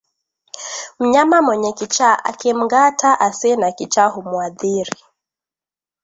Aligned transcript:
Mnyama 0.99 1.41
mwenye 1.41 1.73
kichaa 1.73 2.17
akimngata 2.23 3.19
asiye 3.19 3.55
na 3.55 3.71
kichaa 3.71 4.07
humuathiri 4.07 4.95